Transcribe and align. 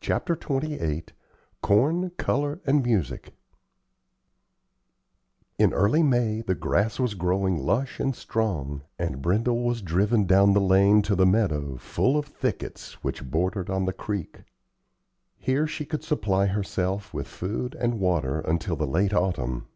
CHAPTER 0.00 0.34
XXVIII 0.34 1.06
CORN, 1.60 2.10
COLOR, 2.18 2.60
AND 2.66 2.86
MUSIC 2.86 3.34
In 5.58 5.72
early 5.72 6.04
May 6.04 6.40
the 6.42 6.54
grass 6.54 7.00
was 7.00 7.14
growing 7.14 7.56
lush 7.58 7.98
and 7.98 8.14
strong, 8.14 8.82
and 8.96 9.20
Brindle 9.20 9.64
was 9.64 9.82
driven 9.82 10.24
down 10.24 10.52
the 10.52 10.60
lane 10.60 11.02
to 11.02 11.16
the 11.16 11.26
meadow, 11.26 11.78
full 11.78 12.16
of 12.16 12.26
thickets, 12.26 13.02
which 13.02 13.28
bordered 13.28 13.68
on 13.68 13.86
the 13.86 13.92
creek. 13.92 14.44
Here 15.36 15.66
she 15.66 15.84
could 15.84 16.04
supply 16.04 16.46
herself 16.46 17.12
with 17.12 17.26
food 17.26 17.74
and 17.74 17.98
water 17.98 18.38
until 18.42 18.76
the 18.76 18.86
late 18.86 19.12
autumn. 19.12 19.66